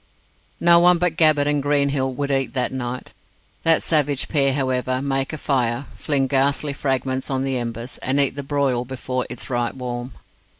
[0.59, 3.13] No one but Gabbett and Greenhill would eat that night.
[3.61, 8.33] That savage pair, however, make a fire, fling ghastly fragments on the embers, and eat
[8.33, 10.13] the broil before it is right warm.